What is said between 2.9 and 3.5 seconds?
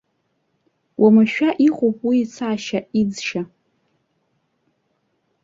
иӡшьа.